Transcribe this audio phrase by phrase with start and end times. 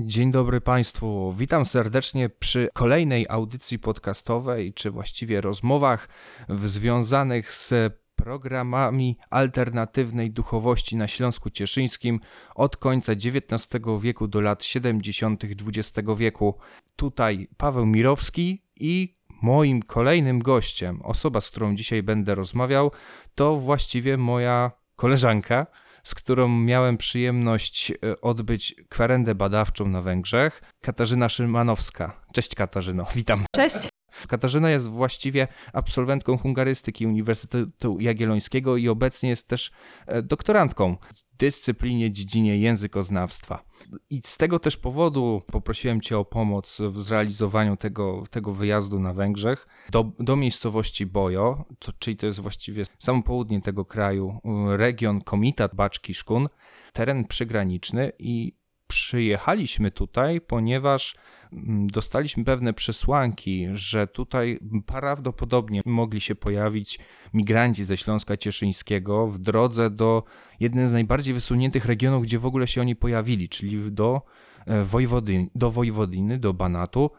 [0.00, 1.34] Dzień dobry Państwu.
[1.38, 6.08] Witam serdecznie przy kolejnej audycji podcastowej, czy właściwie rozmowach
[6.48, 7.74] związanych z
[8.16, 12.20] programami alternatywnej duchowości na Śląsku Cieszyńskim
[12.54, 13.68] od końca XIX
[14.00, 15.44] wieku do lat 70.
[15.44, 16.54] XX wieku.
[16.96, 22.92] Tutaj Paweł Mirowski i moim kolejnym gościem, osoba, z którą dzisiaj będę rozmawiał,
[23.34, 25.66] to właściwie moja koleżanka
[26.08, 32.20] z którą miałem przyjemność e, odbyć kwerendę badawczą na Węgrzech, Katarzyna Szymanowska.
[32.32, 33.44] Cześć Katarzyno, witam.
[33.56, 33.88] Cześć.
[34.28, 39.70] Katarzyna jest właściwie absolwentką hungarystyki Uniwersytetu Jagiellońskiego i obecnie jest też
[40.06, 43.64] e, doktorantką w dyscyplinie dziedzinie językoznawstwa.
[44.10, 49.14] I z tego też powodu poprosiłem Cię o pomoc w zrealizowaniu tego, tego wyjazdu na
[49.14, 49.66] Węgrzech.
[49.90, 54.40] Do, do miejscowości Bojo, to, czyli to jest właściwie samo południe tego kraju,
[54.76, 56.46] region Komitat Baczki-Szkun,
[56.92, 58.57] teren przygraniczny i
[58.88, 61.16] przyjechaliśmy tutaj, ponieważ
[61.52, 66.98] mm, dostaliśmy pewne przesłanki, że tutaj prawdopodobnie mogli się pojawić
[67.34, 70.22] migranci ze Śląska Cieszyńskiego w drodze do
[70.60, 74.22] jednego z najbardziej wysuniętych regionów, gdzie w ogóle się oni pojawili, czyli do
[74.68, 77.10] E, Wojwodyn, do Wojwodiny, do Banatu.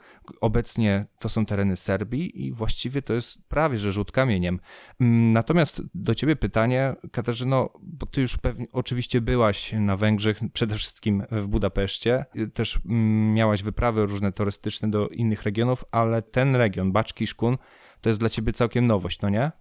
[0.41, 4.59] Obecnie to są tereny Serbii i właściwie to jest prawie że rzut kamieniem.
[4.99, 10.75] Mm, natomiast do ciebie pytanie, Katarzyno, bo ty już pewnie oczywiście byłaś na Węgrzech, przede
[10.75, 16.91] wszystkim w Budapeszcie, też mm, miałaś wyprawy różne turystyczne do innych regionów, ale ten region,
[16.91, 17.57] Baczki Szkun,
[18.01, 19.51] to jest dla ciebie całkiem nowość, no nie?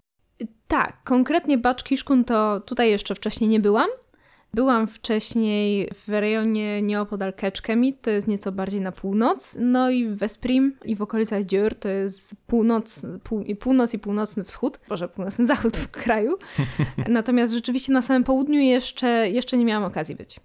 [0.67, 3.89] Tak, konkretnie Baczki Szkun to tutaj jeszcze wcześniej nie byłam,
[4.53, 10.17] Byłam wcześniej w rejonie nieopodal Keczkemit, to jest nieco bardziej na północ, no i w
[10.17, 15.47] Veszprém i w okolicach Dziur, to jest północ, pół, północ i północny wschód, może północny
[15.55, 16.37] zachód w kraju.
[17.07, 20.39] Natomiast rzeczywiście na samym południu jeszcze, jeszcze nie miałam okazji być.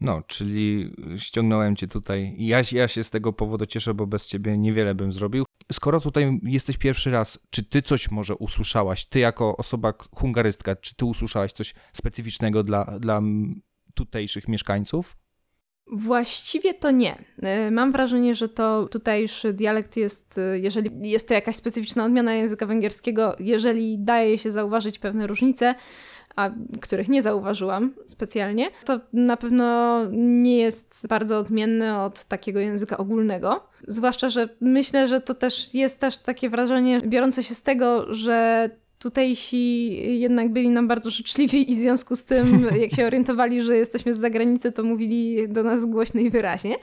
[0.00, 2.34] No, czyli ściągnąłem cię tutaj.
[2.38, 5.44] Ja, ja się z tego powodu cieszę, bo bez ciebie niewiele bym zrobił.
[5.72, 9.06] Skoro tutaj jesteś pierwszy raz, czy ty coś może usłyszałaś?
[9.06, 13.22] Ty jako osoba hungarystka, czy ty usłyszałaś coś specyficznego dla, dla
[13.94, 15.16] tutejszych mieszkańców?
[15.86, 17.16] Właściwie to nie.
[17.42, 22.34] E, mam wrażenie, że to tutejszy dialekt jest, e, jeżeli jest to jakaś specyficzna odmiana
[22.34, 25.74] języka węgierskiego, jeżeli daje się zauważyć pewne różnice,
[26.36, 26.50] a
[26.80, 33.66] których nie zauważyłam specjalnie, to na pewno nie jest bardzo odmienny od takiego języka ogólnego.
[33.88, 38.70] Zwłaszcza, że myślę, że to też jest też takie wrażenie biorące się z tego, że
[39.04, 43.76] tutejsi jednak byli nam bardzo życzliwi i w związku z tym, jak się orientowali, że
[43.76, 46.76] jesteśmy z zagranicy, to mówili do nas głośno i wyraźnie.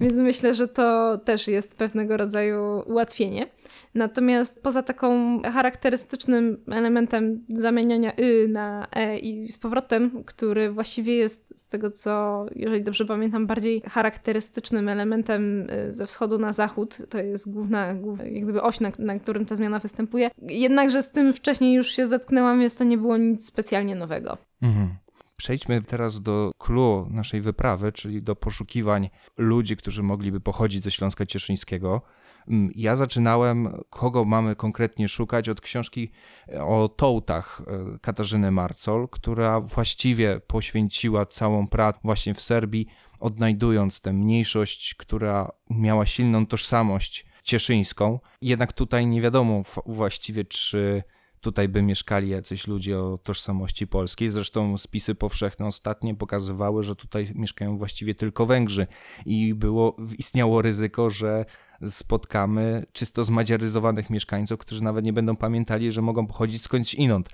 [0.00, 3.46] Więc myślę, że to też jest pewnego rodzaju ułatwienie.
[3.94, 11.60] Natomiast poza taką charakterystycznym elementem zamieniania y na e i z powrotem, który właściwie jest
[11.60, 17.18] z tego co, jeżeli dobrze pamiętam, bardziej charakterystycznym elementem y, ze wschodu na zachód, to
[17.18, 20.30] jest główna, jak gdyby oś, na, na którym ta zmiana występuje.
[20.42, 24.38] Jednakże z tym wcześniej już się zetknęłam, więc to nie było nic specjalnie nowego.
[24.62, 24.96] Mhm.
[25.36, 31.26] Przejdźmy teraz do clue naszej wyprawy, czyli do poszukiwań ludzi, którzy mogliby pochodzić ze Śląska
[31.26, 32.02] Cieszyńskiego.
[32.48, 36.10] Mm, ja zaczynałem, kogo mamy konkretnie szukać, od książki
[36.48, 42.86] e, o tołtach e, Katarzyny Marcol, która właściwie poświęciła całą pracę właśnie w Serbii,
[43.20, 48.18] odnajdując tę mniejszość, która miała silną tożsamość cieszyńską.
[48.40, 51.02] Jednak tutaj nie wiadomo właściwie, czy
[51.42, 54.30] tutaj by mieszkali jacyś ludzie o tożsamości polskiej.
[54.30, 58.86] Zresztą spisy powszechne ostatnie pokazywały, że tutaj mieszkają właściwie tylko Węgrzy
[59.26, 61.44] i było, istniało ryzyko, że
[61.86, 67.28] spotkamy czysto zmadziaryzowanych mieszkańców, którzy nawet nie będą pamiętali, że mogą pochodzić skądś inąd.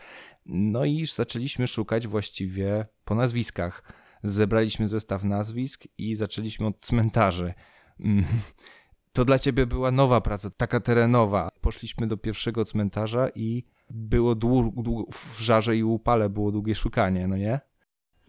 [0.46, 3.82] No i zaczęliśmy szukać właściwie po nazwiskach.
[4.22, 7.54] Zebraliśmy zestaw nazwisk i zaczęliśmy od cmentarzy.
[8.00, 8.24] Mm.
[9.12, 11.48] To dla ciebie była nowa praca, taka terenowa.
[11.60, 17.28] Poszliśmy do pierwszego cmentarza i było długo, dłu w żarze i upale było długie szukanie,
[17.28, 17.60] no nie?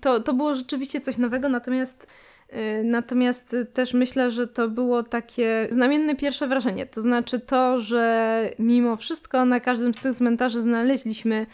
[0.01, 2.07] To, to było rzeczywiście coś nowego, natomiast
[2.53, 6.85] Y, natomiast też myślę, że to było takie znamienne pierwsze wrażenie.
[6.85, 11.45] To znaczy to, że mimo wszystko na każdym z tych cmentarzy znaleźliśmy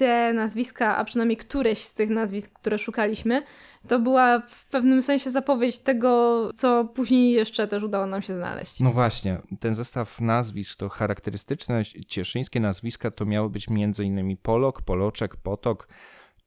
[0.00, 3.42] te nazwiska, a przynajmniej któreś z tych nazwisk, które szukaliśmy,
[3.88, 8.80] to była w pewnym sensie zapowiedź tego, co później jeszcze też udało nam się znaleźć.
[8.80, 14.36] No właśnie, ten zestaw nazwisk to charakterystyczne cieszyńskie nazwiska to miały być m.in.
[14.36, 15.88] Polok, Poloczek, Potok,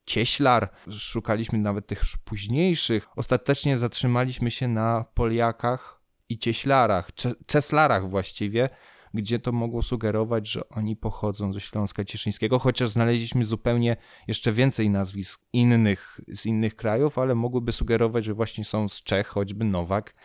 [0.05, 3.07] Cieślar, szukaliśmy nawet tych późniejszych.
[3.15, 7.09] Ostatecznie zatrzymaliśmy się na Poliakach i Cieślarach,
[7.45, 8.69] Czeslarach właściwie,
[9.13, 14.89] gdzie to mogło sugerować, że oni pochodzą ze Śląska Cieszyńskiego, chociaż znaleźliśmy zupełnie jeszcze więcej
[14.89, 20.15] nazwisk innych z innych krajów, ale mogłyby sugerować, że właśnie są z Czech, choćby Nowak,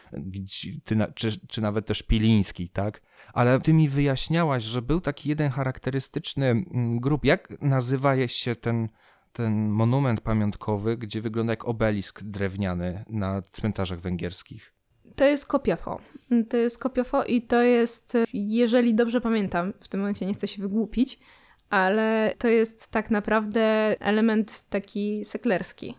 [1.14, 3.02] czy, czy nawet też Piliński, tak?
[3.32, 7.24] Ale ty mi wyjaśniałaś, że był taki jeden charakterystyczny mm, grup.
[7.24, 8.88] Jak nazywa się ten
[9.32, 14.77] ten monument pamiątkowy, gdzie wygląda jak obelisk drewniany na cmentarzach węgierskich.
[15.18, 16.00] To jest kopiafo.
[16.50, 20.62] To jest kopiafo i to jest, jeżeli dobrze pamiętam, w tym momencie nie chcę się
[20.62, 21.18] wygłupić,
[21.70, 25.94] ale to jest tak naprawdę element taki seklerski.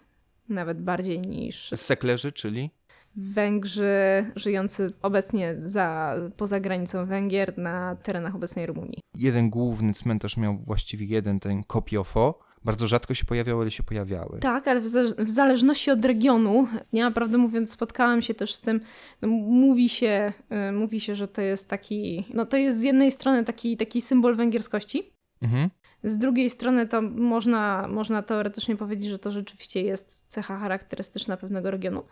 [0.49, 1.71] Nawet bardziej niż.
[1.75, 2.69] Seklerzy, czyli?
[3.15, 8.99] Węgrzy żyjący obecnie za, poza granicą Węgier na terenach obecnej Rumunii.
[9.17, 14.39] Jeden główny cmentarz miał właściwie jeden ten kopiofo, bardzo rzadko się pojawiały, ale się pojawiały.
[14.39, 14.85] Tak, ale w,
[15.17, 18.81] w zależności od regionu, ja naprawdę mówiąc, spotkałam się też z tym,
[19.21, 20.33] no, mówi, się,
[20.69, 24.01] y, mówi się, że to jest taki, no to jest z jednej strony taki, taki
[24.01, 25.69] symbol węgierskości, mhm.
[26.03, 31.71] z drugiej strony to można, można teoretycznie powiedzieć, że to rzeczywiście jest cecha charakterystyczna pewnego
[31.71, 32.03] regionu.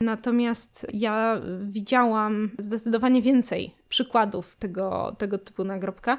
[0.00, 6.18] Natomiast ja widziałam zdecydowanie więcej przykładów tego, tego typu nagrobka,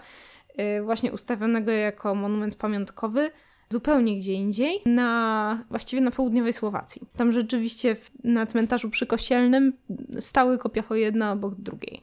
[0.59, 3.31] y, właśnie ustawionego jako monument pamiątkowy,
[3.69, 7.01] zupełnie gdzie indziej, na właściwie na południowej Słowacji.
[7.15, 9.73] Tam rzeczywiście na cmentarzu przykościelnym
[10.19, 12.01] stały kopiacho jedna obok drugiej.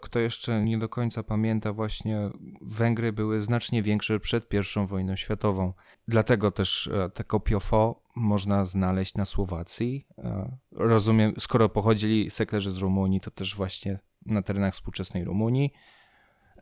[0.00, 2.30] Kto jeszcze nie do końca pamięta, właśnie
[2.60, 5.72] Węgry były znacznie większe przed I wojną światową.
[6.08, 10.06] Dlatego też e, te kopiofo można znaleźć na Słowacji.
[10.18, 15.72] E, rozumiem, skoro pochodzili seklerzy z Rumunii, to też właśnie na terenach współczesnej Rumunii.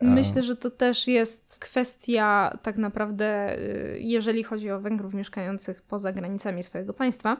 [0.03, 6.13] Myślę, że to też jest kwestia tak naprawdę, y, jeżeli chodzi o Węgrów mieszkających poza
[6.13, 7.37] granicami swojego państwa,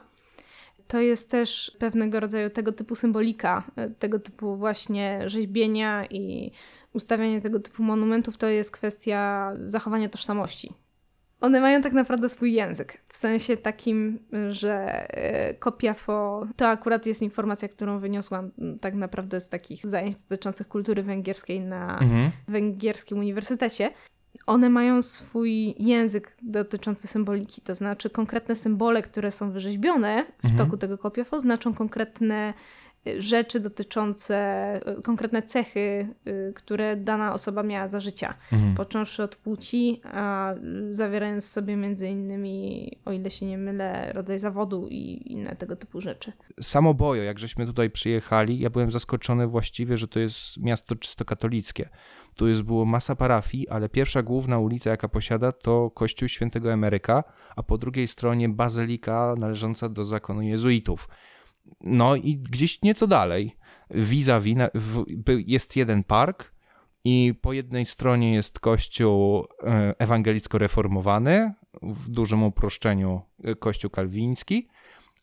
[0.87, 6.51] to jest też pewnego rodzaju tego typu symbolika, y, tego typu właśnie rzeźbienia i
[6.93, 10.82] ustawianie tego typu monumentów, to jest kwestia zachowania tożsamości
[11.43, 13.01] one mają tak naprawdę swój język.
[13.09, 14.19] W sensie takim,
[14.49, 18.51] że e, kopiafo to akurat jest informacja, którą wyniosłam
[18.81, 22.31] tak naprawdę z takich zajęć dotyczących kultury węgierskiej na mhm.
[22.47, 23.91] węgierskim uniwersytecie.
[24.45, 30.57] One mają swój język dotyczący symboliki, to znaczy konkretne symbole, które są wyrzeźbione w mhm.
[30.57, 32.53] toku tego kopiafo, znaczą konkretne
[33.17, 34.35] rzeczy dotyczące,
[34.85, 38.33] e, konkretne cechy, e, które dana osoba miała za życia.
[38.51, 38.75] Mhm.
[38.75, 40.53] Począwszy od płci, a
[40.91, 45.75] zawierając w sobie między innymi, o ile się nie mylę, rodzaj zawodu i inne tego
[45.75, 46.31] typu rzeczy.
[46.61, 51.25] Samo Bojo, jak żeśmy tutaj przyjechali, ja byłem zaskoczony właściwie, że to jest miasto czysto
[51.25, 51.89] katolickie.
[52.35, 57.23] Tu jest było masa parafii, ale pierwsza główna ulica, jaka posiada, to kościół świętego Emeryka,
[57.55, 61.07] a po drugiej stronie bazylika należąca do zakonu jezuitów.
[61.81, 63.55] No i gdzieś nieco dalej,
[63.91, 64.57] vis-a-vis,
[65.45, 66.53] jest jeden park
[67.03, 71.51] i po jednej stronie jest kościół e, ewangelicko-reformowany,
[71.81, 74.67] w dużym uproszczeniu e, kościół kalwiński,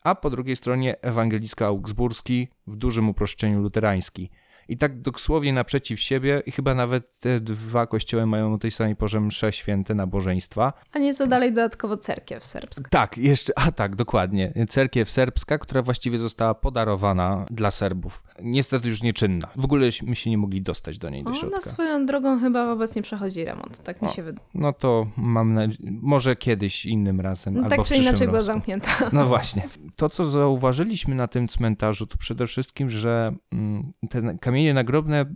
[0.05, 4.31] a po drugiej stronie ewangelicko-augsburski, w dużym uproszczeniu luterański.
[4.69, 8.97] I tak dosłownie naprzeciw siebie i chyba nawet te dwa kościoły mają o tej samej
[8.97, 10.73] porze msze święte nabożeństwa.
[10.93, 12.91] A nieco dalej dodatkowo cerkiew serbska.
[12.91, 14.53] Tak, jeszcze, a tak, dokładnie.
[14.69, 18.23] Cerkiew serbska, która właściwie została podarowana dla Serbów.
[18.43, 19.49] Niestety już nieczynna.
[19.57, 21.56] W ogóle my się nie mogli dostać do niej do środka.
[21.56, 24.49] Ona swoją drogą chyba obecnie przechodzi remont, tak mi się wydaje.
[24.55, 28.89] No to mam nadzieję, może kiedyś innym razem, no, albo Tak czy inaczej była zamknięta.
[29.13, 29.69] No właśnie.
[29.97, 35.26] To, co zauważyliśmy na tym cmentarzu, to przede wszystkim, że mm, ten kamienie nagrobne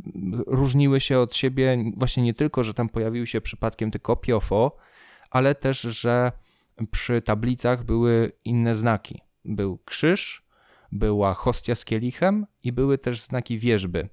[0.47, 4.77] różniły się od siebie właśnie nie tylko, że tam pojawiły się przypadkiem te kopie OFO,
[5.31, 6.33] ale też, że
[6.91, 9.21] przy tablicach były inne znaki.
[9.45, 10.47] Był krzyż,
[10.93, 14.09] była hostia z kielichem i były też znaki wierzby.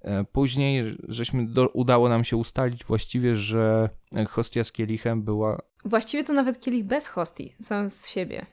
[0.00, 3.88] E, później żeśmy do, udało nam się ustalić właściwie, że
[4.28, 5.62] hostia z kielichem była.
[5.84, 8.46] Właściwie to nawet kielich bez hostii, sam z siebie.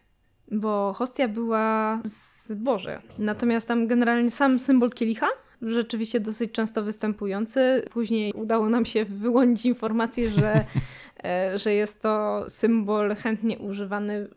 [0.51, 3.01] Bo hostia była z Boże.
[3.17, 5.27] Natomiast tam generalnie sam symbol kielicha
[5.61, 7.85] rzeczywiście dosyć często występujący.
[7.91, 10.65] Później udało nam się wyłonić informację, że,
[11.23, 14.27] e, że jest to symbol chętnie używany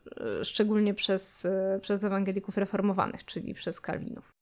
[0.40, 4.32] e, szczególnie przez, e, przez ewangelików reformowanych, czyli przez Kalwinów.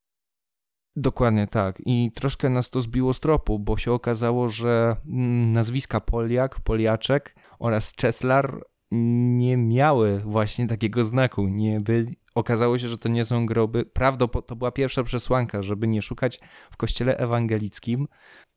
[0.96, 1.82] Dokładnie tak.
[1.86, 7.34] I troszkę nas to zbiło z tropu, bo się okazało, że mm, nazwiska Poliak, Poliaczek
[7.58, 11.48] oraz Czeslar nie miały właśnie takiego znaku.
[11.48, 13.84] Nie byli, okazało się, że to nie są groby.
[13.84, 18.08] Prawdopodobnie to była pierwsza przesłanka, żeby nie szukać w kościele ewangelickim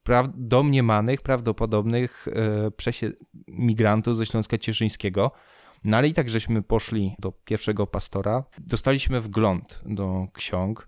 [0.04, 2.72] pra domniemanych, prawdopodobnych e,
[3.48, 5.32] migrantów ze Śląska Cieszyńskiego.
[5.84, 10.88] No ale i tak żeśmy poszli do pierwszego pastora, dostaliśmy wgląd do ksiąg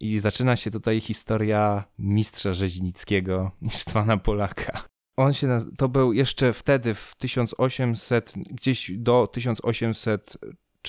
[0.00, 4.82] i zaczyna się tutaj historia mistrza rzeźnickiego, Istwana Polaka.
[5.16, 9.26] On się naz- to był jeszcze wtedy w 1800, gdzieś do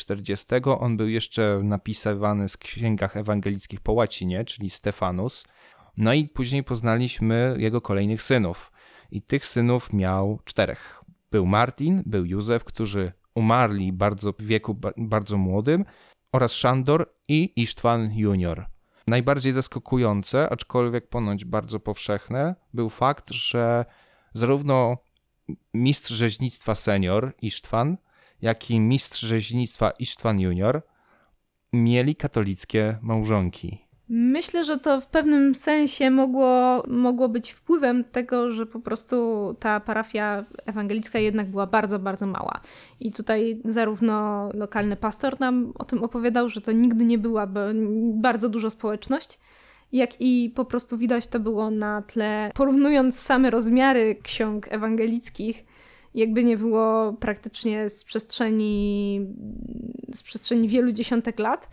[0.06, 5.46] 1840 on był jeszcze napisywany w księgach ewangelickich po łacinie, czyli Stefanus.
[5.98, 8.72] No i później poznaliśmy jego kolejnych synów.
[9.12, 11.04] I tych synów miał czterech.
[11.32, 15.86] Był Martin, był Józef, którzy umarli bardzo w wieku ba- bardzo młodym,
[16.32, 18.66] oraz Szandor i Isztwan junior.
[19.08, 23.86] Najbardziej zaskakujące, aczkolwiek ponoć bardzo powszechne, był fakt, że
[24.34, 24.98] zarówno
[25.74, 27.98] mistrz rzeźnictwa senior Isztwan,
[28.42, 30.82] jak i mistrz rzeźnictwa Isztwan junior
[31.74, 33.88] mieli katolickie małżonki.
[34.10, 39.16] Myślę, że to w pewnym sensie mogło, mogło być wpływem tego, że po prostu
[39.60, 42.62] ta parafia ewangelicka jednak była bardzo, bardzo mała.
[43.00, 47.48] I tutaj zarówno lokalny pastor nam o tym opowiadał, że to nigdy nie była
[48.14, 49.40] bardzo duża społeczność,
[49.92, 55.66] jak i po prostu widać to było na tle, porównując same rozmiary ksiąg ewangelickich,
[56.16, 59.22] jakby nie było praktycznie z przestrzeni,
[60.14, 61.70] z przestrzeni wielu dziesiątek lat,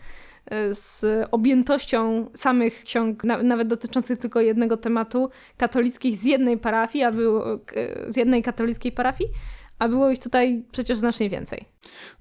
[0.71, 7.59] z objętością samych ksiąg, nawet dotyczących tylko jednego tematu, katolickich z jednej parafii, a było,
[8.07, 9.29] z jednej katolickiej parafii,
[9.79, 11.65] a było ich tutaj przecież znacznie więcej.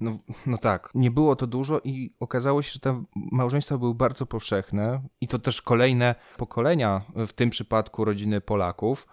[0.00, 4.26] No, no tak, nie było to dużo i okazało się, że te małżeństwa były bardzo
[4.26, 9.06] powszechne i to też kolejne pokolenia, w tym przypadku rodziny Polaków,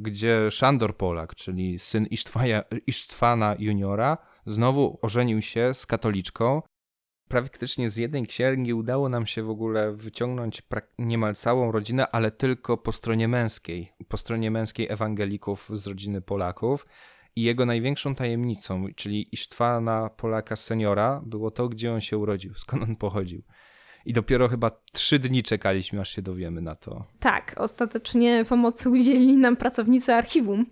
[0.00, 6.62] gdzie Szandor Polak, czyli syn Isztwaja, Isztwana juniora, znowu ożenił się z katoliczką
[7.30, 10.62] praktycznie z jednej księgi udało nam się w ogóle wyciągnąć
[10.98, 16.86] niemal całą rodzinę, ale tylko po stronie męskiej, po stronie męskiej ewangelików z rodziny Polaków.
[17.36, 22.82] I jego największą tajemnicą, czyli Isztwana Polaka seniora, było to, gdzie on się urodził, skąd
[22.82, 23.42] on pochodził.
[24.06, 27.04] I dopiero chyba trzy dni czekaliśmy, aż się dowiemy na to.
[27.18, 30.66] Tak, ostatecznie pomocy udzielili nam pracownicy archiwum,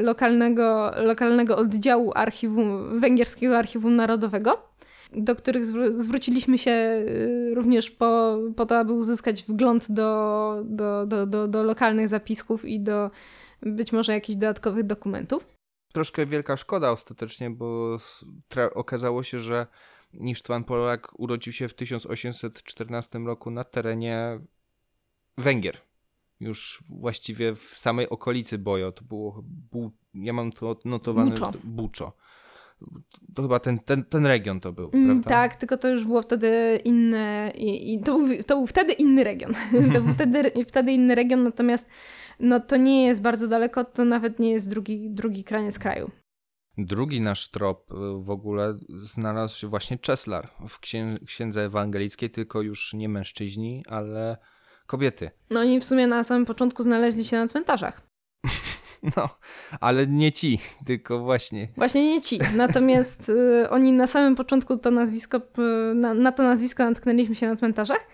[0.00, 4.72] lokalnego, lokalnego oddziału archiwum, węgierskiego archiwum narodowego
[5.14, 11.26] do których zwróciliśmy się y, również po, po to, aby uzyskać wgląd do, do, do,
[11.26, 13.10] do, do lokalnych zapisków i do
[13.62, 15.46] być może jakichś dodatkowych dokumentów.
[15.92, 17.96] Troszkę wielka szkoda ostatecznie, bo
[18.74, 19.66] okazało się, że
[20.14, 24.40] Nisztwan Polak urodził się w 1814 roku na terenie
[25.38, 25.78] Węgier.
[26.40, 28.92] Już właściwie w samej okolicy Bojo.
[28.92, 29.42] To było,
[30.14, 31.52] ja mam to odnotowane, Buczo.
[31.64, 32.12] Buczo
[33.34, 35.30] to chyba ten, ten, ten region to był, mm, prawda?
[35.30, 39.24] Tak, tylko to już było wtedy inne, i, i to, był, to był wtedy inny
[39.24, 39.52] region.
[39.94, 41.90] to był wtedy, wtedy inny region, natomiast
[42.40, 46.10] no, to nie jest bardzo daleko, to nawet nie jest drugi, drugi kraniec kraju.
[46.78, 52.62] Drugi nasz trop y, w ogóle znalazł się właśnie Czeslar w księ księdze ewangelickiej, tylko
[52.62, 54.36] już nie mężczyźni, ale
[54.86, 55.30] kobiety.
[55.50, 58.11] No oni w sumie na samym początku znaleźli się na cmentarzach.
[59.16, 59.28] No,
[59.80, 61.68] ale nie ci, tylko właśnie.
[61.76, 62.38] Właśnie nie ci.
[62.56, 67.46] Natomiast y, oni na samym początku to nazwisko, y, na, na, to nazwisko natknęliśmy się
[67.46, 68.08] na cmentarzach.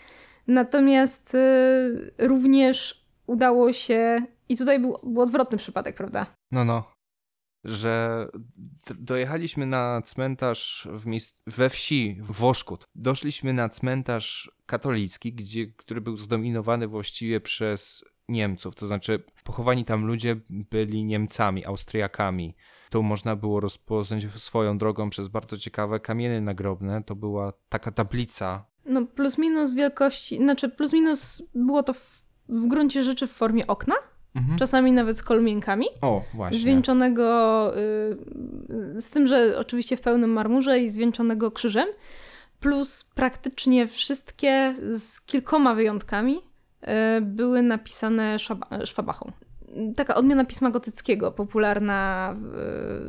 [0.46, 6.26] Natomiast y, również udało się, i tutaj był, był odwrotny przypadek, prawda?
[6.52, 6.92] No, no.
[7.64, 8.26] Że
[8.98, 11.04] dojechaliśmy na cmentarz w
[11.46, 12.84] we wsi Woszkut.
[12.94, 20.06] Doszliśmy na cmentarz katolicki, gdzie, który był zdominowany właściwie przez Niemców, to znaczy pochowani tam
[20.06, 22.54] ludzie byli Niemcami, Austriakami.
[22.90, 27.02] Tu można było rozpoznać swoją drogą przez bardzo ciekawe kamienie nagrobne.
[27.02, 28.64] To była taka tablica.
[28.84, 33.66] No plus minus wielkości, znaczy plus minus było to w, w gruncie rzeczy w formie
[33.66, 33.94] okna,
[34.34, 34.58] mhm.
[34.58, 35.86] czasami nawet z kolumienkami.
[36.00, 36.58] O, właśnie.
[36.58, 41.88] Zwieńczonego y, z tym, że oczywiście w pełnym marmurze i zwieńczonego krzyżem.
[42.60, 46.47] Plus praktycznie wszystkie z kilkoma wyjątkami
[47.22, 48.38] były napisane
[48.84, 49.32] szwabachą.
[49.96, 52.34] Taka odmiana pisma gotyckiego, popularna,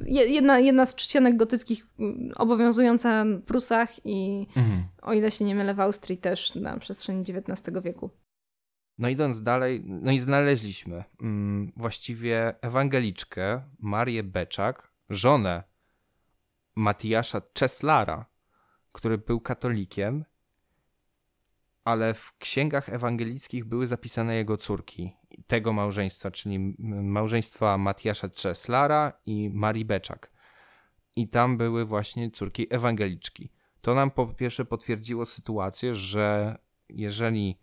[0.05, 4.83] jedna, jedna z czcionek gotyckich mm, obowiązująca w Prusach i mhm.
[5.01, 8.09] o ile się nie mylę w Austrii też na przestrzeni XIX wieku.
[8.97, 15.63] No idąc dalej, no i znaleźliśmy mm, właściwie ewangeliczkę Marię Beczak, żonę
[16.75, 18.25] Matiasza Czeslara,
[18.91, 20.25] który był katolikiem
[21.89, 25.13] ale w księgach ewangelickich były zapisane jego córki
[25.47, 30.31] tego małżeństwa, czyli małżeństwa Matiasza Czeslara i Marii Beczak.
[31.15, 33.51] I tam były właśnie córki ewangeliczki.
[33.81, 36.57] To nam po pierwsze potwierdziło sytuację, że
[36.89, 37.59] jeżeli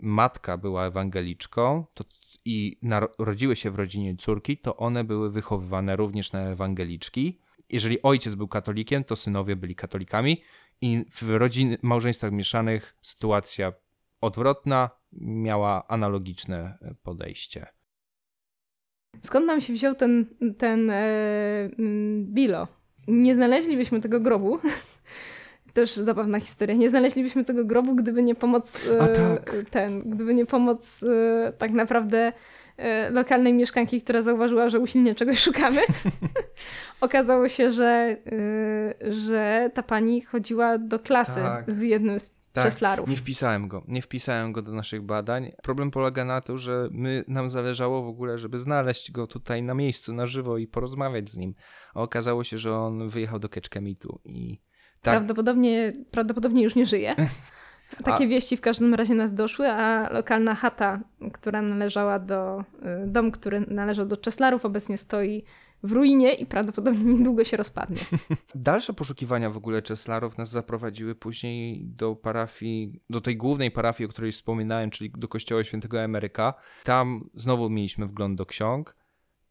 [0.00, 2.04] matka była ewangeliczką to
[2.44, 7.40] i narodziły się w rodzinie córki, to one były wychowywane również na ewangeliczki.
[7.68, 10.42] Jeżeli ojciec był katolikiem, to synowie byli katolikami
[10.80, 13.72] i w rodzin, małżeństwach mieszanych sytuacja
[14.20, 17.66] odwrotna miała analogiczne podejście.
[19.22, 20.26] Skąd nam się wziął ten,
[20.58, 21.70] ten e,
[22.22, 22.68] Bilo?
[23.08, 24.58] Nie znaleźlibyśmy tego grobu.
[25.72, 26.74] Też zabawna historia.
[26.76, 29.56] Nie znaleźlibyśmy tego grobu, gdyby nie pomoc e, tak.
[29.70, 32.32] ten, gdyby nie pomoc e, tak naprawdę
[32.76, 35.80] e, lokalnej mieszkanki, która zauważyła, że usilnie czegoś szukamy.
[37.00, 38.16] Okazało się, że,
[39.10, 41.72] że ta pani chodziła do klasy Tak.
[41.72, 43.08] z jednym z Tak, Czeslarów.
[43.08, 43.84] Nie wpisałem go.
[43.88, 45.52] Nie wpisałem go do naszych badań.
[45.62, 49.74] Problem polega na tym, że my, nam zależało w ogóle, żeby znaleźć go tutaj na
[49.74, 51.54] miejscu, na żywo i porozmawiać z nim.
[51.94, 54.60] A okazało się, że on wyjechał do Keczkemitu i
[55.02, 57.14] tak, Prawdopodobnie, prawdopodobnie już nie żyje.
[58.04, 61.00] Takie A- wieści w każdym razie nas doszły, a lokalna chata,
[61.32, 62.64] która należała do,
[63.04, 65.44] y, dom, który należał do Czeslarów, obecnie stoi
[65.82, 67.96] w ruinie i prawdopodobnie niedługo się rozpadnie.
[68.54, 74.10] Dalsze poszukiwania w ogóle Czeslarów nas zaprowadziły później do parafii, do tej głównej parafii, o
[74.10, 76.54] której wspominałem, czyli do kościoła świętego Emeryka.
[76.84, 78.96] Tam znowu mieliśmy wgląd do ksiąg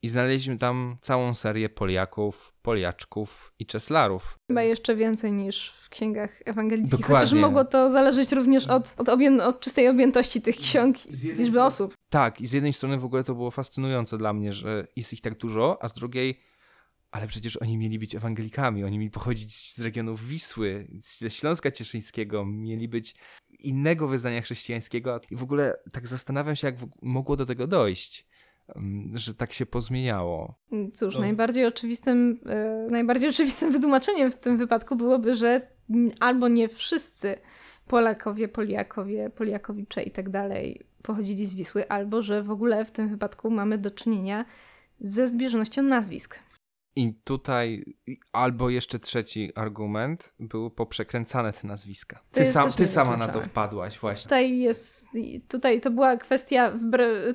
[0.01, 4.37] i znaleźliśmy tam całą serię Poliaków, Poliaczków i Czeslarów.
[4.47, 7.25] Chyba jeszcze więcej niż w księgach ewangelickich, Dokładnie.
[7.27, 11.23] chociaż mogło to zależeć również od, od, obję- od czystej objętości tych ksiąg i Z
[11.23, 11.93] jednej liczby strony- osób.
[12.09, 15.21] Tak, i z jednej strony w ogóle to było fascynujące dla mnie, że jest ich
[15.21, 16.39] tak dużo, a z drugiej,
[17.11, 22.45] ale przecież oni mieli być ewangelikami, oni mieli pochodzić z regionów Wisły, ze Śląska Cieszyńskiego,
[22.45, 23.15] mieli być
[23.59, 28.28] innego wyznania chrześcijańskiego i w ogóle tak zastanawiam się, jak w- mogło do tego dojść,
[29.13, 30.53] że tak się pozmieniało.
[30.93, 31.21] Cóż, No.
[31.21, 35.61] najbardziej, oczywistym, e, najbardziej oczywistym wytłumaczeniem w tym wypadku byłoby, że
[36.19, 37.35] albo nie wszyscy
[37.87, 43.09] Polakowie, Poliakowie, Poliakowicze i tak dalej pochodzili z Wisły, albo że w ogóle w tym
[43.09, 44.45] wypadku mamy do czynienia
[45.01, 46.39] ze zbieżnością nazwisk.
[46.95, 47.85] I tutaj,
[48.33, 52.19] albo jeszcze trzeci argument, były poprzekręcane te nazwiska.
[52.31, 53.49] Ty, sam, ty sama na to niewykluczone.
[53.49, 54.23] wpadłaś, właśnie.
[54.23, 55.07] Tutaj jest,
[55.47, 56.73] tutaj to była kwestia,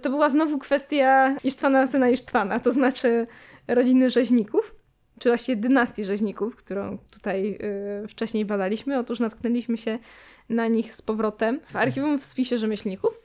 [0.03, 3.27] to była znowu kwestia Isztwana, syna Isztwana, to znaczy
[3.69, 4.75] rodziny rzeźników,
[5.19, 7.59] czy właściwie dynastii rzeźników, którą tutaj
[8.05, 8.99] y, wcześniej badaliśmy.
[8.99, 9.99] Otóż natknęliśmy się
[10.49, 13.21] na nich z powrotem w archiwum w spisie rzemieślników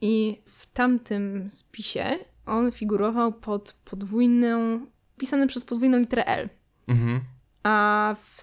[0.00, 4.86] i w tamtym spisie on figurował pod podwójną,
[5.18, 6.48] pisany przez podwójną literę L.
[6.88, 7.20] Mhm.
[7.62, 8.38] A w,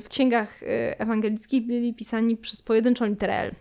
[0.00, 0.66] w księgach y,
[0.98, 3.54] ewangelickich byli pisani przez pojedynczą literę L.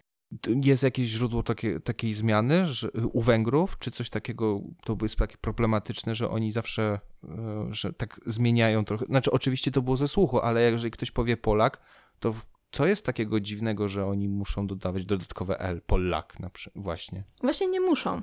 [0.64, 5.38] Jest jakieś źródło takie, takiej zmiany że, u Węgrów, czy coś takiego, to jest takie
[5.38, 10.40] problematyczne, że oni zawsze, e, że tak zmieniają trochę, znaczy oczywiście to było ze słuchu,
[10.40, 11.82] ale jeżeli ktoś powie Polak,
[12.20, 12.34] to
[12.72, 17.24] co jest takiego dziwnego, że oni muszą dodawać dodatkowe L, Polak na przykład, właśnie.
[17.42, 18.22] Właśnie nie muszą.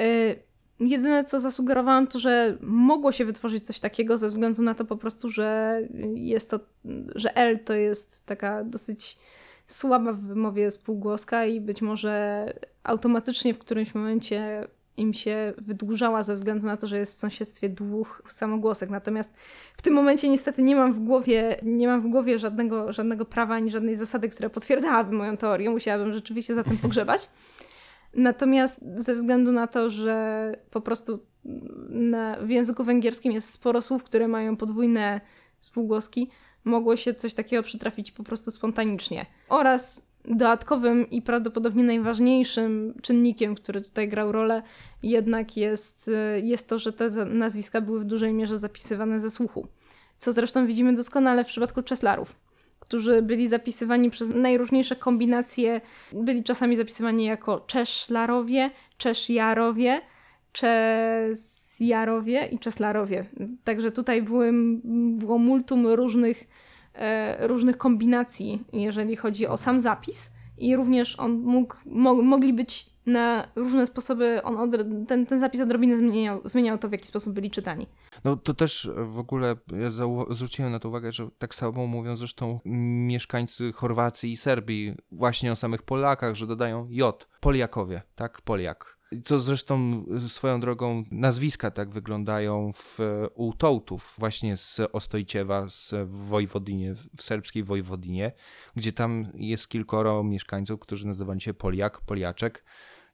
[0.00, 0.42] Y,
[0.80, 4.96] Jedyne, co zasugerowałam, to, że mogło się wytworzyć coś takiego ze względu na to po
[4.96, 5.80] prostu, że
[6.14, 6.60] jest to,
[7.14, 9.18] że L to jest taka dosyć
[9.66, 12.46] słaba w wymowie spółgłoska i być może
[12.84, 17.68] automatycznie w którymś momencie im się wydłużała ze względu na to, że jest w sąsiedztwie
[17.68, 18.90] dwóch samogłosek.
[18.90, 19.36] Natomiast
[19.76, 23.54] w tym momencie niestety nie mam w głowie, nie mam w głowie żadnego, żadnego prawa
[23.54, 25.70] ani żadnej zasady, która potwierdzałaby moją teorię.
[25.70, 27.28] Musiałabym rzeczywiście za tym pogrzebać.
[28.16, 31.18] Natomiast ze względu na to, że po prostu
[31.88, 35.20] na, w języku węgierskim jest sporo słów, które mają podwójne
[35.60, 36.30] spółgłoski,
[36.64, 39.26] mogło się coś takiego przytrafić po prostu spontanicznie.
[39.48, 44.62] Oraz dodatkowym i prawdopodobnie najważniejszym czynnikiem, który tutaj grał rolę,
[45.02, 49.66] jednak jest, y, jest to, że te nazwiska były w dużej mierze zapisywane ze słuchu.
[50.18, 52.36] Co zresztą widzimy doskonale w przypadku Czeslarów,
[52.88, 55.80] którzy byli zapisywani przez najróżniejsze kombinacje.
[56.12, 60.00] Byli czasami zapisywani jako Czeszlarowie, Czeszjarowie,
[60.52, 63.24] Czesjarowie i Czeslarowie.
[63.64, 64.22] Także tutaj
[65.18, 66.44] było multum różnych,
[66.94, 70.32] e, różnych kombinacji, jeżeli chodzi o sam zapis.
[70.58, 74.70] I również on mógł, mo, mogli być na różne sposoby, on
[75.06, 77.86] ten, ten zapis odrobinę zmieniał, zmieniał to, w jaki sposób byli czytani.
[78.24, 79.90] No to też w ogóle ja
[80.30, 85.56] zwróciłem na to uwagę, że tak samo mówią zresztą mieszkańcy Chorwacji i Serbii właśnie o
[85.56, 88.96] samych Polakach, że dodają J, Poliakowie, tak, Poliak.
[89.24, 92.98] Co zresztą swoją drogą nazwiska tak wyglądają w,
[93.34, 98.32] u Tołtów, właśnie z Ostojciewa, z Wojwodinie, w serbskiej Wojwodinie,
[98.76, 102.64] gdzie tam jest kilkoro mieszkańców, którzy nazywali się Poliak, Poliaczek.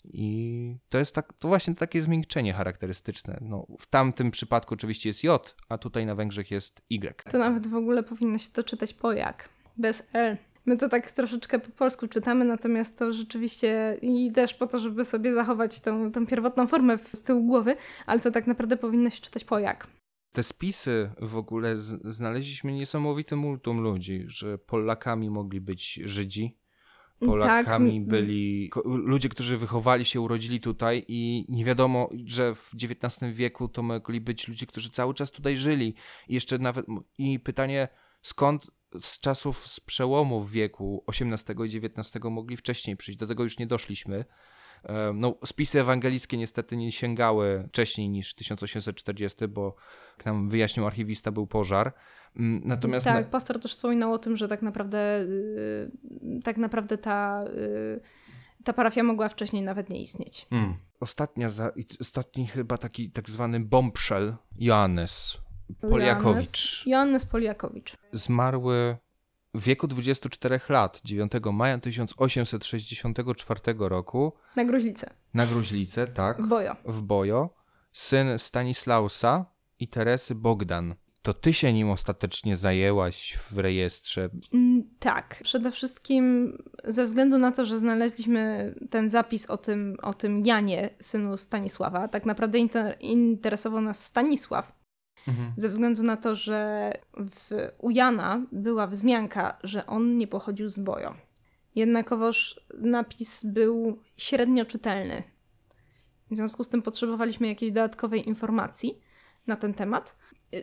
[0.05, 3.39] I to jest tak, to właśnie takie zmiękczenie charakterystyczne.
[3.41, 7.31] No, w tamtym przypadku oczywiście jest J, a tutaj na Węgrzech jest Y.
[7.31, 10.37] To nawet w ogóle powinno się to czytać pojak, bez L.
[10.67, 15.05] My to tak troszeczkę po polsku czytamy, natomiast to rzeczywiście i też po to, żeby
[15.05, 19.21] sobie zachować tą, tą pierwotną formę z tyłu głowy, ale to tak naprawdę powinno się
[19.21, 19.87] czytać pojak.
[20.33, 26.59] Te spisy w ogóle znaleźliśmy niesamowity multum ludzi, że Polakami mogli być Żydzi,
[27.27, 28.09] Polakami Tak.
[28.09, 33.83] byli ludzie, którzy wychowali się, urodzili tutaj i nie wiadomo, że w XIX wieku to
[33.83, 35.95] mogli być ludzie, którzy cały czas tutaj żyli.
[36.29, 36.87] I jeszcze nawet
[37.19, 37.89] i pytanie,
[38.23, 43.19] skąd z czasów z przełomu wieku XVIII i XIX mogli wcześniej przyjść.
[43.19, 44.25] Do tego już nie doszliśmy.
[45.15, 49.75] No, spisy ewangelickie niestety nie sięgały wcześniej niż 1840, bo
[50.17, 51.93] jak nam wyjaśnił archiwista, był pożar.
[52.37, 55.91] Mm, Natomiast tak, na- pastor też wspominał o tym, że tak naprawdę, y,
[56.45, 58.01] tak naprawdę ta, y,
[58.65, 60.47] ta parafia mogła wcześniej nawet nie istnieć.
[60.51, 60.75] Mm.
[61.01, 65.39] Ostatnia za, ostatni chyba taki tak zwany bombshell, Joannes
[65.81, 66.23] Poliakowicz.
[66.25, 67.97] Joannes, Joannes Poliakowicz.
[68.13, 68.97] Zmarły
[69.55, 75.11] w wieku 24 lat, 9 maja 1864 roku Na gruźlicę.
[75.35, 76.77] na Gruźlicę, tak, W Bojo.
[76.85, 77.51] w Bojo,
[77.93, 79.47] syn Stanislausa
[79.79, 80.95] i Teresy Bogdan.
[81.23, 84.29] To ty się nim ostatecznie zajęłaś w rejestrze.
[84.53, 90.15] Mm, Tak, przede wszystkim ze względu na to, że znaleźliśmy ten zapis o tym, o
[90.15, 94.73] tym Janie, synu Stanisława, tak naprawdę inter interesował nas Stanisław,
[95.57, 100.79] ze względu na to, że w, u Jana była wzmianka, że on nie pochodził z
[100.79, 101.15] Bojo.
[101.75, 105.23] Jednakowoż napis był średnio czytelny.
[106.31, 108.99] W związku z tym potrzebowaliśmy jakiejś dodatkowej informacji
[109.47, 110.17] na ten temat.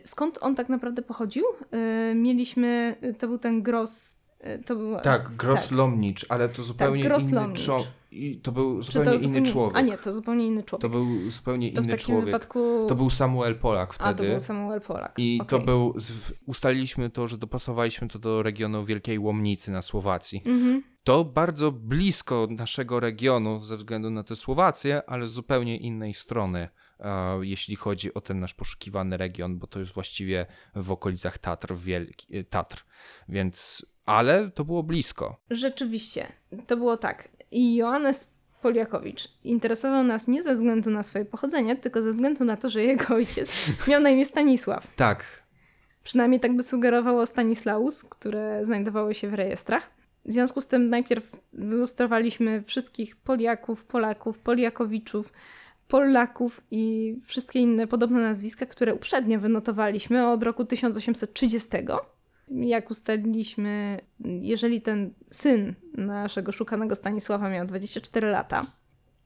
[0.04, 1.44] Skąd on tak naprawdę pochodził?
[2.10, 4.96] Y, Mieliśmy, y, to był ten Gros, y, to był...
[5.00, 5.78] Tak, Gross tak.
[5.78, 7.88] Lomnicz, ale to zupełnie Gross inny człowiek.
[8.12, 9.76] I to był zupełnie to inny człowiek.
[9.76, 10.82] A nie, to zupełnie inny człowiek.
[10.82, 12.24] To był zupełnie To inny człowiek.
[12.24, 12.86] wypadku...
[12.88, 14.10] To był Samuel Polak wtedy.
[14.10, 15.12] A, to był Samuel Polak.
[15.16, 15.66] I to Okej.
[15.66, 15.94] był,
[16.46, 20.42] ustaliliśmy to, że dopasowaliśmy to do regionu Wielkiej Łomnicy na Słowacji.
[20.46, 20.82] Mhm.
[21.04, 26.68] To bardzo blisko naszego regionu ze względu na tę Słowację, ale z zupełnie innej strony,
[27.40, 32.38] jeśli chodzi o ten nasz poszukiwany region, bo to jest właściwie w okolicach Tatr, Wielki,
[32.38, 32.84] e, Tatr.
[33.28, 35.40] Więc, ale to było blisko.
[35.50, 36.32] Rzeczywiście,
[36.66, 37.28] to było tak.
[37.50, 42.56] I Joannes Poliakowicz interesował nas nie ze względu na swoje pochodzenie, tylko ze względu na
[42.56, 43.52] to, że jego ojciec
[43.88, 44.94] miał na imię Stanisław.
[44.96, 45.42] Tak.
[46.02, 49.90] Przynajmniej tak by sugerowało Stanislaus, które znajdowało się w rejestrach.
[50.24, 55.32] W związku z tym najpierw zilustrowaliśmy wszystkich Poliaków, Polaków, Poliakowiczów,
[55.90, 61.68] Polaków i wszystkie inne podobne nazwiska, które uprzednio wynotowaliśmy od roku 1830.
[62.48, 68.66] Jak ustaliliśmy, jeżeli ten syn naszego szukanego Stanisława miał 24 lata,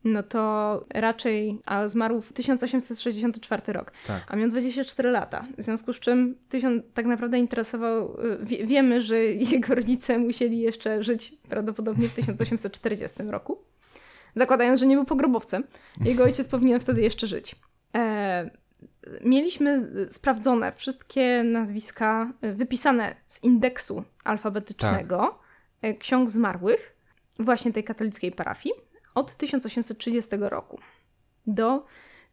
[0.04, 4.22] no to raczej, a zmarł w 1864 rok, Tak.
[4.28, 5.46] a miał 24 lata.
[5.58, 9.18] W związku z czym tysiąc, tak naprawdę interesował, wie, wiemy, że
[9.52, 13.73] jego rodzice musieli jeszcze żyć prawdopodobnie w 1840 roku.
[14.34, 15.64] Zakładając, że nie był pogrobowcem,
[16.00, 17.56] jego ojciec powinien wtedy jeszcze żyć.
[17.94, 18.50] E,
[19.24, 25.38] mieliśmy sprawdzone wszystkie nazwiska y, wypisane z indeksu alfabetycznego
[25.82, 26.96] e, ksiąg zmarłych,
[27.38, 28.74] właśnie tej katolickiej parafii,
[29.14, 30.78] od 1830 roku
[31.46, 31.86] do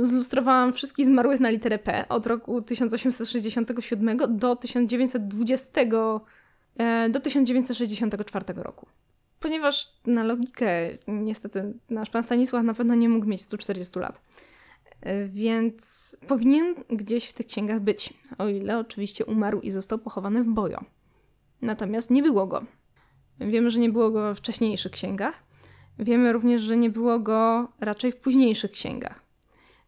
[0.00, 5.80] Zlustrowałam wszystkich zmarłych na literę P od roku 1867 do 1920
[6.78, 8.86] e, do 1964 roku.
[9.40, 14.22] Ponieważ na logikę niestety nasz pan Stanisław na pewno nie mógł mieć 140 lat.
[15.00, 20.42] E, Więc powinien gdzieś w tych księgach być, o ile oczywiście umarł i został pochowany
[20.42, 20.84] w Bojo.
[21.62, 22.62] Natomiast nie było go.
[23.40, 25.51] Wiemy, że nie było go we wcześniejszych księgach.
[25.98, 29.22] Wiemy również, że nie było go raczej w późniejszych księgach.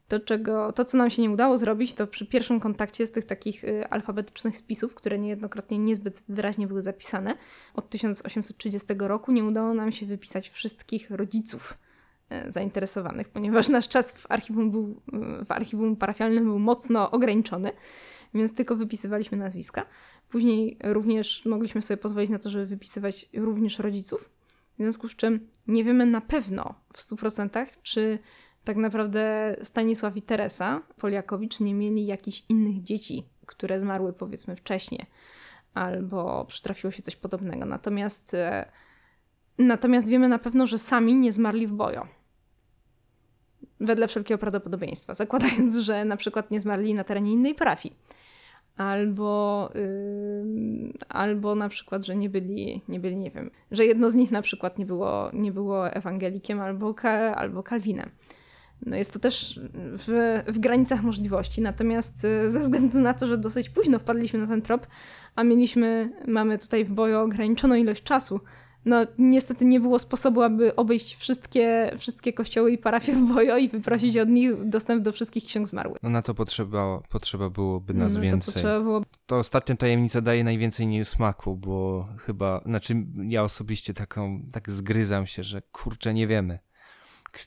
[0.09, 3.25] To, czego, to, co nam się nie udało zrobić, to przy pierwszym kontakcie z tych
[3.25, 7.37] takich y, alfabetycznych spisów, które niejednokrotnie niezbyt wyraźnie były zapisane,
[7.75, 11.79] od 1830 roku nie udało nam się wypisać wszystkich rodziców
[12.33, 15.03] y, zainteresowanych, ponieważ nasz czas w archiwum, był,
[15.45, 17.73] w archiwum parafialnym był mocno ograniczony,
[18.35, 19.87] więc tylko wypisywaliśmy nazwiska.
[20.29, 24.31] Później również mogliśmy sobie pozwolić na to, żeby wypisywać również rodziców.
[24.75, 28.19] W związku z czym nie wiemy na pewno w 100%, czy
[28.65, 35.07] tak naprawdę Stanisław i Teresa Poliakowicz nie mieli jakichś innych dzieci, które zmarły powiedzmy wcześniej,
[35.75, 37.67] albo przytrafiło się coś podobnego.
[37.67, 38.73] Natomiast, e,
[39.59, 42.01] natomiast wiemy na pewno, że sami nie zmarli w boju.
[43.81, 47.97] Wedle wszelkiego prawdopodobieństwa, zakładając, że na przykład nie zmarli na terenie innej parafii
[48.77, 54.15] albo, ym, albo na przykład, że nie byli, nie byli, nie wiem, że jedno z
[54.15, 58.11] nich na przykład nie było, nie było ewangelikiem albo, ka, albo kalwinem.
[58.87, 63.39] No jest to też w, w granicach możliwości, natomiast y, ze względu na to, że
[63.39, 64.87] dosyć późno wpadliśmy na ten trop,
[65.37, 68.41] a mieliśmy, mamy tutaj w boju ograniczoną ilość czasu,
[68.85, 73.69] no niestety nie było sposobu, aby obejść wszystkie, wszystkie kościoły i parafie w Bojo i
[73.69, 75.99] wyprosić od nich dostęp do wszystkich ksiąg zmarłych.
[76.03, 78.63] No na to potrzeba, potrzeba byłoby nas no, więcej.
[78.63, 79.03] To, było...
[79.27, 82.95] to ostatnia tajemnica daje najwięcej niesmaku, bo chyba, znaczy
[83.29, 86.59] ja osobiście taką, tak zgryzam się, że kurczę, nie wiemy.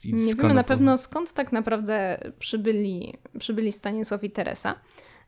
[0.04, 4.76] nie wiemy na pewno skąd tak naprawdę przybyli, przybyli Stanisław i Teresa.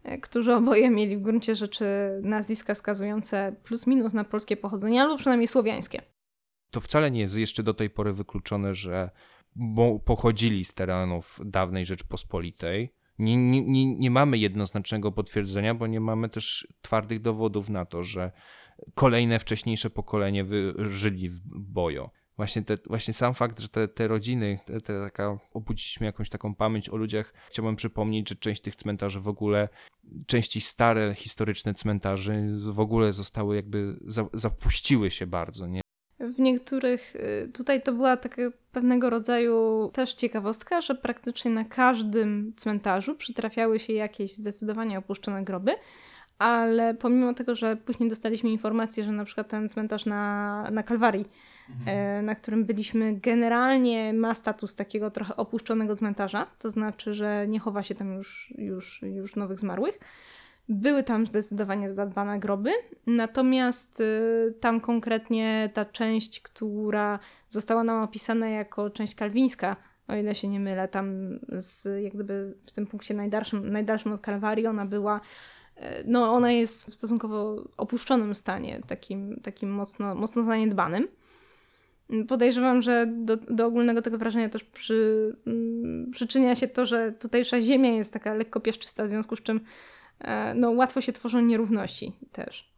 [0.04, 1.86] E, którzy oboje mieli w gruncie rzeczy
[2.24, 6.02] nazwiska wskazujące plus minus na polskie pochodzenie, albo przynajmniej słowiańskie.
[6.72, 9.10] To wcale nie jest jeszcze do tej pory wykluczone, że
[10.06, 12.94] pochodzili z terenów dawnej Rzeczpospolitej.
[13.20, 18.04] Nie, nie, nie, nie mamy jednoznacznego potwierdzenia, bo nie mamy też twardych dowodów na to,
[18.04, 18.32] że
[18.94, 20.46] kolejne wcześniejsze pokolenie
[20.78, 25.38] żyli w Bojo właśnie, te, właśnie sam fakt, że te, te rodziny, te, te taka,
[25.54, 27.34] obudziliśmy jakąś taką pamięć o ludziach.
[27.50, 29.70] Chciałbym przypomnieć, że część tych cmentarzy w ogóle,
[30.28, 35.82] części stare historyczne cmentarzy w ogóle zostały jakby, za, zapuściły się bardzo, nie?
[36.20, 42.54] W niektórych, y, tutaj to była taka pewnego rodzaju też ciekawostka, że praktycznie na każdym
[42.56, 45.72] cmentarzu przytrafiały się jakieś zdecydowanie opuszczone groby,
[46.38, 51.26] ale pomimo tego, że później dostaliśmy informację, że na przykład ten cmentarz na, na Kalwarii
[51.70, 51.98] mhm.
[51.98, 57.60] E, na którym byliśmy, generalnie ma status takiego trochę opuszczonego cmentarza, to znaczy, że nie
[57.60, 60.00] chowa się tam już, już, już nowych zmarłych.
[60.70, 62.72] Były tam zdecydowanie zadbane groby,
[63.08, 69.76] natomiast y, tam konkretnie ta część, która została nam opisana jako część kalwińska,
[70.08, 74.22] o ile się nie mylę, tam z, jak gdyby w tym punkcie najdalszym, najdalszym od
[74.22, 75.22] Kalwarii ona była
[75.76, 81.08] e, no ona jest w stosunkowo opuszczonym stanie, takim, takim mocno, mocno zaniedbanym.
[82.28, 87.62] Podejrzewam, że do, do ogólnego tego wrażenia też przy, mm, przyczynia się to, że tutejsza
[87.62, 89.60] ziemia jest taka lekko piaszczysta, w związku z czym
[90.20, 92.74] e, no, łatwo się tworzą nierówności też.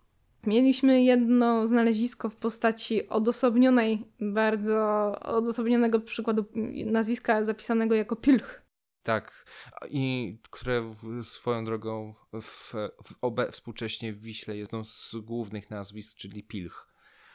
[0.47, 6.45] Mieliśmy jedno znalezisko w postaci odosobnionej, bardzo odosobnionego przykładu
[6.85, 8.61] nazwiska zapisanego jako Pilch.
[9.03, 9.45] Tak,
[9.89, 16.43] i które swoją drogą w, w obe, współcześnie w Wiśle jedną z głównych nazwisk, czyli
[16.43, 16.90] Pilch.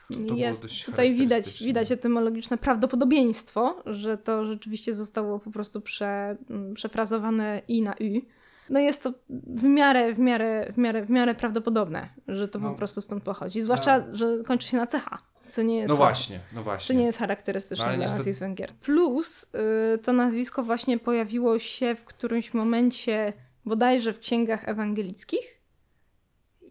[0.08, 6.36] To, to jest tutaj widać, widać etymologiczne prawdopodobieństwo, że to rzeczywiście zostało po prostu prze,
[6.50, 8.22] mm, przefrazowane i na y.
[8.70, 9.12] No jest to
[9.46, 12.70] w miarę, w miarę, w miarę, w miarę prawdopodobne, że to no.
[12.70, 13.62] po prostu stąd pochodzi.
[13.62, 14.16] Zwłaszcza, no.
[14.16, 15.08] że kończy się na CH.
[15.48, 16.94] Co nie jest no właśnie, no właśnie.
[16.94, 18.72] Co nie jest charakterystyczne no, dla nazwisk Węgier.
[18.72, 19.50] Plus
[19.94, 23.32] y, to nazwisko właśnie pojawiło się w którymś momencie
[23.64, 25.60] bodajże w księgach ewangelickich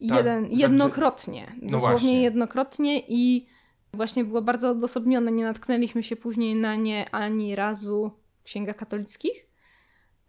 [0.08, 1.56] tak, jeden, jednokrotnie.
[1.62, 2.24] No dosłownie właśnie.
[2.24, 3.48] jednokrotnie i
[3.94, 5.32] właśnie było bardzo odosobnione.
[5.32, 9.48] Nie natknęliśmy się później na nie ani razu w księgach katolickich.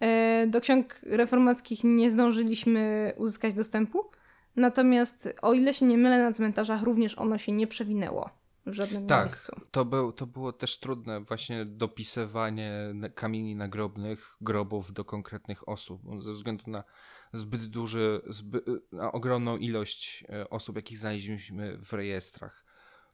[0.00, 4.10] E, do ksiąg reformackich nie zdążyliśmy uzyskać dostępu.
[4.56, 8.30] Natomiast o ile się nie mylę, na cmentarzach również ono się nie przewinęło
[8.66, 9.60] w żadnym tak, miejscu.
[9.70, 12.72] To, był, to było też trudne właśnie dopisywanie
[13.14, 16.84] kamieni nagrobnych, grobów do konkretnych osób, ze względu na
[17.32, 22.64] zbyt duży, zbyt, na ogromną ilość e, osób, jakich znaleźliśmy w rejestrach.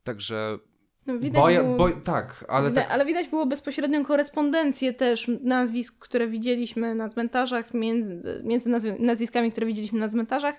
[0.05, 0.59] Także
[1.07, 2.93] no, widać boja, było, boj, tak, ale widać, tak...
[2.93, 9.67] ale widać było bezpośrednią korespondencję też nazwisk, które widzieliśmy na cmentarzach, między, między nazwiskami, które
[9.67, 10.55] widzieliśmy na cmentarzach,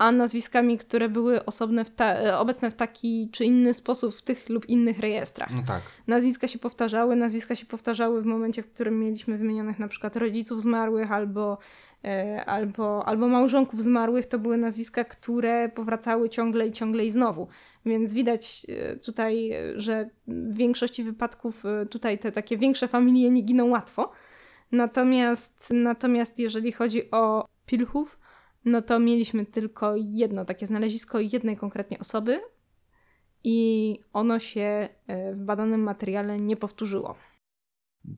[0.00, 4.48] a nazwiskami, które były osobne w ta, obecne w taki czy inny sposób w tych
[4.48, 5.50] lub innych rejestrach.
[5.54, 5.82] No tak.
[6.06, 10.62] Nazwiska się powtarzały, nazwiska się powtarzały w momencie, w którym mieliśmy wymienionych na przykład rodziców
[10.62, 11.58] zmarłych albo,
[12.04, 14.26] e, albo, albo małżonków zmarłych.
[14.26, 17.48] To były nazwiska, które powracały ciągle i ciągle i znowu.
[17.86, 23.42] Więc widać e, tutaj, że w większości wypadków e, tutaj te takie większe familie nie
[23.42, 24.12] giną łatwo.
[24.72, 28.19] Natomiast, natomiast jeżeli chodzi o pilchów,
[28.64, 32.40] no to mieliśmy tylko jedno takie znalezisko jednej konkretnie osoby
[33.44, 37.14] i ono się e, w badanym materiale nie powtórzyło.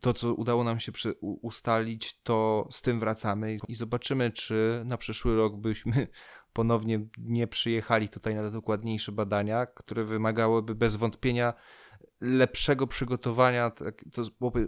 [0.00, 5.37] To, co udało nam się ustalić, to z tym wracamy i zobaczymy, czy na przyszły
[5.37, 6.09] rok byśmy
[6.52, 11.55] ponownie nie przyjechali tutaj na dokładniejsze badania, które wymagałyby bez wątpienia
[12.20, 14.22] lepszego przygotowania, tak, to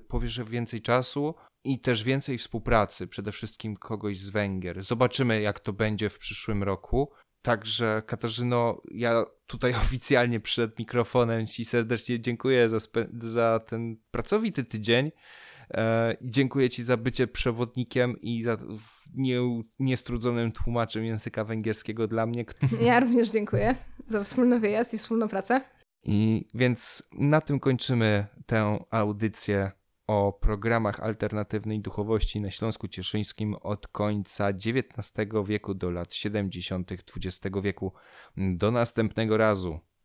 [0.08, 1.34] po pierwsze więcej czasu
[1.64, 4.84] i też więcej współpracy, przede wszystkim kogoś z Węgier.
[4.84, 7.10] Zobaczymy, jak to będzie w przyszłym roku.
[7.42, 12.78] Także Katarzyno, ja tutaj oficjalnie przed mikrofonem Ci serdecznie dziękuję za,
[13.20, 15.10] za ten pracowity tydzień.
[15.70, 18.56] E, dziękuję Ci za bycie przewodnikiem i za
[19.14, 19.38] nie,
[19.78, 22.44] niestrudzonym tłumaczem języka węgierskiego dla mnie.
[22.80, 23.74] Ja również dziękuję
[24.08, 25.60] za wspólny wyjazd i wspólną pracę.
[26.04, 29.72] I więc na tym kończymy tę audycję
[30.06, 36.92] o programach alternatywnej duchowości na Śląsku Cieszyńskim od końca XIX wieku do lat 70.
[36.92, 37.92] XX wieku.
[38.36, 39.80] Do następnego razu.